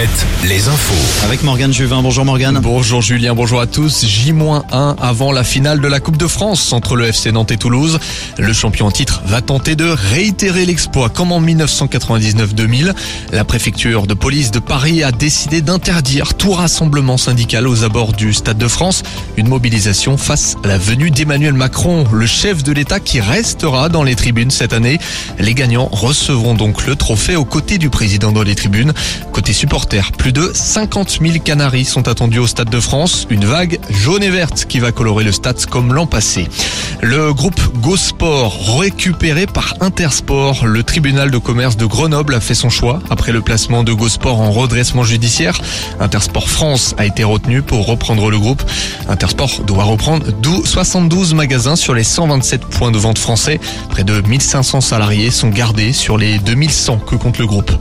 7, 0.00 0.08
les 0.48 0.68
infos. 0.68 1.24
Avec 1.26 1.42
Morgane 1.42 1.74
Juvin. 1.74 2.00
Bonjour 2.00 2.24
Morgane. 2.24 2.58
Bonjour 2.62 3.02
Julien, 3.02 3.34
bonjour 3.34 3.60
à 3.60 3.66
tous. 3.66 4.06
J-1 4.06 4.62
avant 4.98 5.30
la 5.30 5.44
finale 5.44 5.82
de 5.82 5.88
la 5.88 6.00
Coupe 6.00 6.16
de 6.16 6.26
France 6.26 6.72
entre 6.72 6.96
le 6.96 7.04
FC 7.08 7.32
Nantes 7.32 7.50
et 7.50 7.58
Toulouse. 7.58 7.98
Le 8.38 8.52
champion 8.54 8.86
en 8.86 8.90
titre 8.90 9.20
va 9.26 9.42
tenter 9.42 9.76
de 9.76 9.84
réitérer 9.84 10.64
l'exploit 10.64 11.10
comme 11.10 11.32
en 11.32 11.42
1999-2000. 11.42 12.94
La 13.32 13.44
préfecture 13.44 14.06
de 14.06 14.14
police 14.14 14.50
de 14.50 14.58
Paris 14.58 15.02
a 15.02 15.12
décidé 15.12 15.60
d'interdire 15.60 16.32
tout 16.32 16.52
rassemblement 16.52 17.18
syndical 17.18 17.68
aux 17.68 17.84
abords 17.84 18.14
du 18.14 18.32
Stade 18.32 18.56
de 18.56 18.68
France. 18.68 19.02
Une 19.36 19.48
mobilisation 19.48 20.16
face 20.16 20.56
à 20.64 20.68
la 20.68 20.78
venue 20.78 21.10
d'Emmanuel 21.10 21.52
Macron, 21.52 22.06
le 22.10 22.24
chef 22.24 22.62
de 22.62 22.72
l'État 22.72 23.00
qui 23.00 23.20
restera 23.20 23.90
dans 23.90 24.02
les 24.02 24.14
tribunes 24.14 24.50
cette 24.50 24.72
année. 24.72 24.98
Les 25.38 25.52
gagnants 25.52 25.90
recevront 25.92 26.54
donc 26.54 26.86
le 26.86 26.96
trophée 26.96 27.36
aux 27.36 27.44
côtés 27.44 27.76
du 27.76 27.90
président 27.90 28.32
dans 28.32 28.42
les 28.42 28.54
tribunes. 28.54 28.94
Côté 29.32 29.52
plus 30.16 30.32
de 30.32 30.52
50 30.54 31.18
000 31.20 31.38
Canaries 31.44 31.84
sont 31.84 32.06
attendus 32.06 32.38
au 32.38 32.46
Stade 32.46 32.70
de 32.70 32.78
France. 32.78 33.26
Une 33.28 33.44
vague 33.44 33.80
jaune 33.90 34.22
et 34.22 34.30
verte 34.30 34.66
qui 34.68 34.78
va 34.78 34.92
colorer 34.92 35.24
le 35.24 35.32
stade 35.32 35.64
comme 35.66 35.92
l'an 35.92 36.06
passé. 36.06 36.46
Le 37.02 37.32
groupe 37.32 37.60
GoSport 37.78 38.78
récupéré 38.78 39.46
par 39.46 39.74
Intersport. 39.80 40.64
Le 40.64 40.84
tribunal 40.84 41.30
de 41.30 41.38
commerce 41.38 41.76
de 41.76 41.86
Grenoble 41.86 42.34
a 42.34 42.40
fait 42.40 42.54
son 42.54 42.70
choix 42.70 43.00
après 43.10 43.32
le 43.32 43.40
placement 43.40 43.82
de 43.82 43.92
GoSport 43.92 44.38
en 44.38 44.52
redressement 44.52 45.02
judiciaire. 45.02 45.58
Intersport 45.98 46.48
France 46.48 46.94
a 46.96 47.06
été 47.06 47.24
retenu 47.24 47.62
pour 47.62 47.86
reprendre 47.86 48.30
le 48.30 48.38
groupe. 48.38 48.62
Intersport 49.08 49.62
doit 49.66 49.84
reprendre 49.84 50.26
72 50.64 51.34
magasins 51.34 51.76
sur 51.76 51.94
les 51.94 52.04
127 52.04 52.60
points 52.66 52.92
de 52.92 52.98
vente 52.98 53.18
français. 53.18 53.58
Près 53.88 54.04
de 54.04 54.20
1500 54.20 54.82
salariés 54.82 55.30
sont 55.30 55.48
gardés 55.48 55.92
sur 55.92 56.16
les 56.16 56.38
2100 56.38 56.98
que 56.98 57.16
compte 57.16 57.38
le 57.38 57.46
groupe. 57.46 57.72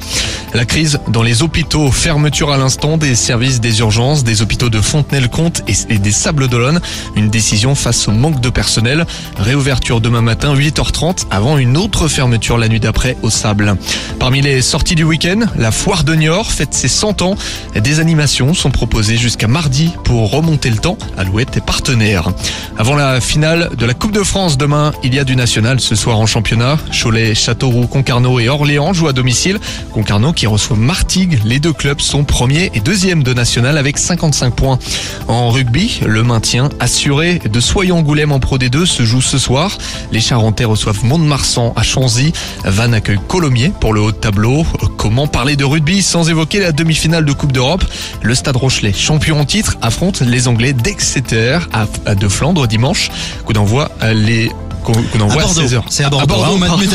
La 0.53 0.65
crise 0.65 0.99
dans 1.09 1.21
les 1.21 1.43
hôpitaux, 1.43 1.91
fermeture 1.99 2.49
à 2.53 2.57
l'instant 2.57 2.95
des 2.95 3.13
services 3.13 3.59
des 3.59 3.79
urgences, 3.79 4.23
des 4.23 4.41
hôpitaux 4.41 4.69
de 4.69 4.79
Fontenay-le-Comte 4.79 5.63
et 5.67 5.97
des 5.97 6.11
Sables 6.13 6.47
d'Olonne. 6.47 6.79
Une 7.17 7.29
décision 7.29 7.75
face 7.75 8.07
au 8.07 8.11
manque 8.11 8.39
de 8.39 8.49
personnel. 8.49 9.05
Réouverture 9.37 9.99
demain 9.99 10.21
matin 10.21 10.55
8h30 10.55 11.25
avant 11.29 11.57
une 11.57 11.75
autre 11.75 12.07
fermeture 12.07 12.57
la 12.57 12.69
nuit 12.69 12.79
d'après 12.79 13.17
au 13.21 13.29
Sable. 13.29 13.75
Parmi 14.17 14.41
les 14.41 14.61
sorties 14.61 14.95
du 14.95 15.03
week-end, 15.03 15.41
la 15.57 15.71
foire 15.71 16.05
de 16.05 16.15
Niort 16.15 16.53
fête 16.53 16.73
ses 16.73 16.87
100 16.87 17.21
ans. 17.21 17.35
Des 17.75 17.99
animations 17.99 18.53
sont 18.53 18.71
proposées 18.71 19.17
jusqu'à 19.17 19.49
mardi 19.49 19.91
pour 20.05 20.31
remonter 20.31 20.69
le 20.69 20.77
temps. 20.77 20.97
Alouette 21.17 21.57
est 21.57 21.65
partenaire. 21.65 22.29
Avant 22.77 22.95
la 22.95 23.19
finale 23.19 23.71
de 23.77 23.85
la 23.85 23.93
Coupe 23.93 24.13
de 24.13 24.23
France 24.23 24.57
demain, 24.57 24.93
il 25.03 25.13
y 25.13 25.19
a 25.19 25.25
du 25.25 25.35
national 25.35 25.81
ce 25.81 25.95
soir 25.95 26.17
en 26.17 26.25
championnat. 26.25 26.77
Cholet, 26.93 27.35
Châteauroux, 27.35 27.87
Concarneau 27.87 28.39
et 28.39 28.47
Orléans 28.47 28.93
jouent 28.93 29.09
à 29.09 29.13
domicile. 29.13 29.59
Concarneau 29.91 30.31
qui 30.31 30.47
reçoit 30.47 30.77
Martigues. 30.77 31.41
Les 31.43 31.59
deux 31.59 31.73
clubs 31.73 31.88
sont 31.97 32.23
premiers 32.23 32.69
et 32.73 32.79
deuxièmes 32.79 33.23
de 33.23 33.33
national 33.33 33.77
avec 33.77 33.97
55 33.97 34.55
points. 34.55 34.79
En 35.27 35.49
rugby, 35.49 35.99
le 36.05 36.23
maintien 36.23 36.69
assuré 36.79 37.39
de 37.39 37.59
Soyons-Angoulême 37.59 38.31
en 38.31 38.39
Pro 38.39 38.57
D2 38.57 38.85
se 38.85 39.03
joue 39.03 39.21
ce 39.21 39.37
soir. 39.37 39.77
Les 40.11 40.19
Charentais 40.19 40.65
reçoivent 40.65 41.03
Mont-de-Marsan 41.03 41.73
à 41.75 41.83
Chanzy. 41.83 42.31
Van 42.65 42.93
accueille 42.93 43.19
Colomiers 43.27 43.71
pour 43.79 43.93
le 43.93 44.01
haut 44.01 44.11
de 44.11 44.17
tableau. 44.17 44.65
Comment 44.97 45.27
parler 45.27 45.55
de 45.55 45.65
rugby 45.65 46.01
sans 46.01 46.29
évoquer 46.29 46.59
la 46.59 46.71
demi-finale 46.71 47.25
de 47.25 47.33
Coupe 47.33 47.51
d'Europe? 47.51 47.83
Le 48.21 48.35
Stade 48.35 48.55
Rochelet, 48.55 48.93
champion 48.93 49.39
en 49.39 49.45
titre, 49.45 49.77
affronte 49.81 50.21
les 50.21 50.47
Anglais 50.47 50.73
d'Exeter 50.73 51.59
à 51.73 52.15
de 52.15 52.27
Flandre 52.27 52.67
dimanche. 52.67 53.09
Coup 53.45 53.53
d'envoi 53.53 53.89
les 54.13 54.51
qu'on 54.91 55.21
envoie 55.21 55.43
à, 55.43 55.45
16h. 55.45 55.81
C'est 55.89 56.03
à 56.03 56.09
Bordeaux, 56.09 56.23
à 56.23 56.37
Bordeaux 56.37 56.63
hein, 56.63 56.77
oui, 56.79 56.87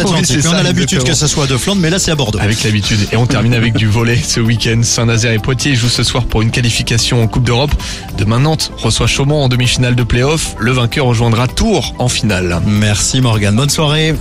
on 0.47 0.53
a 0.53 0.62
l'habitude 0.62 1.03
que 1.05 1.14
ce 1.14 1.27
soit 1.27 1.47
de 1.47 1.56
Flandre, 1.56 1.81
mais 1.81 1.91
là 1.91 1.98
c'est 1.98 2.11
à 2.11 2.17
Bordeaux. 2.17 2.39
Avec 2.41 2.62
l'habitude. 2.62 3.00
Et 3.12 3.17
on 3.17 3.27
termine 3.27 3.55
avec 3.55 3.75
du 3.75 3.87
volet 3.87 4.17
ce 4.17 4.41
week-end. 4.41 4.81
Saint-Nazaire 4.83 5.33
et 5.33 5.39
Poitiers 5.39 5.75
jouent 5.75 5.89
ce 5.89 6.03
soir 6.03 6.25
pour 6.25 6.42
une 6.42 6.50
qualification 6.50 7.22
en 7.22 7.27
Coupe 7.27 7.45
d'Europe. 7.45 7.72
Demain 8.19 8.41
Nantes 8.41 8.72
reçoit 8.77 9.06
Chaumont 9.06 9.42
en 9.42 9.48
demi-finale 9.48 9.94
de 9.94 10.03
play-off. 10.03 10.54
Le 10.59 10.72
vainqueur 10.72 11.06
rejoindra 11.06 11.49
Tours 11.49 11.94
en 11.99 12.09
finale. 12.09 12.60
Merci 12.66 13.21
Morgane. 13.21 13.56
Bonne 13.56 13.71
soirée. 13.71 14.15